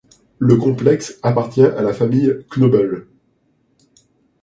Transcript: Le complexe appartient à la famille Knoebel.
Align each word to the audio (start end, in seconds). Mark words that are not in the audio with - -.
Le 0.39 0.55
complexe 0.55 1.19
appartient 1.21 1.61
à 1.61 1.83
la 1.83 1.93
famille 1.93 2.35
Knoebel. 2.49 3.05